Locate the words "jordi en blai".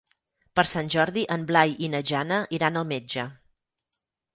0.95-1.77